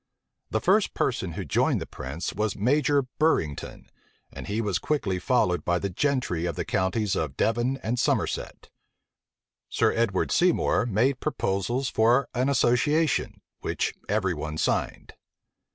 [0.49, 3.85] The first person who joined the prince, was Major Burrington;
[4.33, 8.71] and he was quickly followed by the gentry of the counties of Devon and Somerset.
[9.69, 15.13] Sir Edward Seymour made proposals for an association, which every one signed.